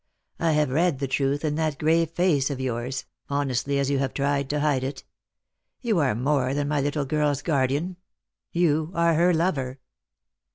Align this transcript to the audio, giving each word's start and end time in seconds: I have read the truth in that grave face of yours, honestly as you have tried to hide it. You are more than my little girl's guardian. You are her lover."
I 0.39 0.53
have 0.53 0.71
read 0.71 0.97
the 0.97 1.07
truth 1.07 1.45
in 1.45 1.53
that 1.57 1.77
grave 1.77 2.09
face 2.09 2.49
of 2.49 2.59
yours, 2.59 3.05
honestly 3.29 3.77
as 3.77 3.91
you 3.91 3.99
have 3.99 4.15
tried 4.15 4.49
to 4.49 4.59
hide 4.61 4.83
it. 4.83 5.03
You 5.81 5.99
are 5.99 6.15
more 6.15 6.55
than 6.55 6.67
my 6.69 6.81
little 6.81 7.05
girl's 7.05 7.43
guardian. 7.43 7.97
You 8.51 8.89
are 8.95 9.13
her 9.13 9.31
lover." 9.31 9.79